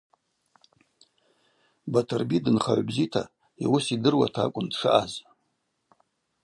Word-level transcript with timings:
Батырби 1.91 2.37
дынхагӏв 2.43 2.85
бзита, 2.87 3.23
йуыс 3.63 3.85
йдыруата 3.95 4.39
акӏвын 4.45 4.67
дшаъаз. 4.71 5.13